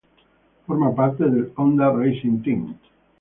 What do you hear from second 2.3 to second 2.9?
Team.